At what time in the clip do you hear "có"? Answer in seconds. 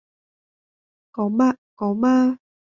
1.11-1.29, 1.75-1.93